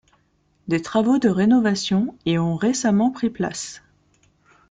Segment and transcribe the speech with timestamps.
[0.67, 3.83] Des travaux de rénovation y ont récemment pris place.